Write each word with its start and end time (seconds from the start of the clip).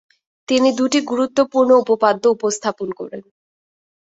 তিনি 0.47 0.69
দুটি 0.79 0.99
গুরুত্বপূর্ণ 1.11 1.71
উপপাদ্য 1.83 2.23
উপস্থাপন 2.35 2.89
করেন। 2.99 3.21